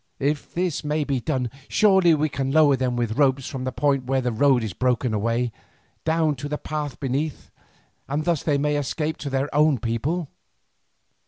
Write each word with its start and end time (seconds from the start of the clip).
If 0.17 0.51
this 0.55 0.83
may 0.83 1.03
be 1.03 1.19
done, 1.19 1.51
surely 1.67 2.15
we 2.15 2.27
can 2.27 2.49
lower 2.51 2.75
them 2.75 2.95
with 2.95 3.19
ropes 3.19 3.45
from 3.47 3.65
that 3.65 3.75
point 3.75 4.05
where 4.05 4.19
the 4.19 4.31
road 4.31 4.63
is 4.63 4.73
broken 4.73 5.13
away, 5.13 5.51
down 6.05 6.33
to 6.37 6.49
the 6.49 6.57
path 6.57 6.99
beneath, 6.99 7.51
and 8.07 8.25
thus 8.25 8.41
they 8.41 8.57
may 8.57 8.77
escape 8.77 9.17
to 9.17 9.29
their 9.29 9.53
own 9.53 9.77
people." 9.77 10.27